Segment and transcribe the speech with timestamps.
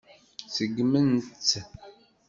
[0.55, 1.51] Seggment-tt.